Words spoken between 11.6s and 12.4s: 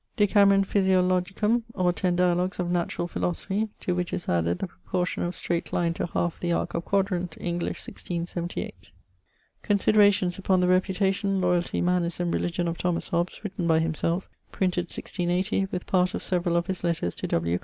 manners, and